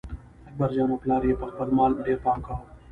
[0.49, 2.63] اکبرجان او پلار یې په خپل مال ډېر پام کاوه.